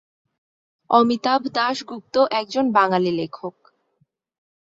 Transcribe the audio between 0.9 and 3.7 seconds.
অমিতাভ দাশগুপ্ত একজন বাঙালি লেখক।